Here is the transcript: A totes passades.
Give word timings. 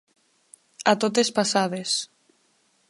A 0.93 0.95
totes 1.03 1.31
passades. 1.39 1.95